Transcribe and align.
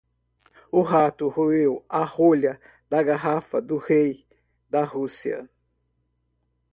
O 0.71 0.81
rato 0.81 1.27
roeu 1.29 1.85
a 1.87 2.03
rolha 2.03 2.59
da 2.89 3.03
garrafa 3.03 3.61
do 3.61 3.77
Rei 3.77 4.25
da 4.67 4.83
Rússia. 4.83 5.47